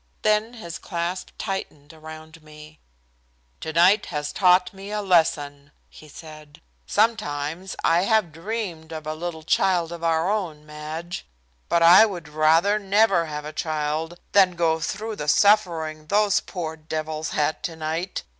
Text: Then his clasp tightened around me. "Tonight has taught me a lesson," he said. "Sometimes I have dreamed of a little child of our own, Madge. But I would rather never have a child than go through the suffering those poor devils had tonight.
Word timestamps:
Then 0.23 0.55
his 0.55 0.79
clasp 0.79 1.29
tightened 1.37 1.93
around 1.93 2.41
me. 2.41 2.79
"Tonight 3.59 4.07
has 4.07 4.33
taught 4.33 4.73
me 4.73 4.89
a 4.89 4.99
lesson," 4.99 5.71
he 5.91 6.09
said. 6.09 6.59
"Sometimes 6.87 7.75
I 7.83 8.01
have 8.05 8.31
dreamed 8.31 8.91
of 8.91 9.05
a 9.05 9.13
little 9.13 9.43
child 9.43 9.91
of 9.91 10.03
our 10.03 10.27
own, 10.27 10.65
Madge. 10.65 11.27
But 11.69 11.83
I 11.83 12.07
would 12.07 12.29
rather 12.29 12.79
never 12.79 13.27
have 13.27 13.45
a 13.45 13.53
child 13.53 14.17
than 14.31 14.55
go 14.55 14.79
through 14.79 15.17
the 15.17 15.27
suffering 15.27 16.07
those 16.07 16.39
poor 16.39 16.75
devils 16.75 17.29
had 17.37 17.61
tonight. 17.61 18.23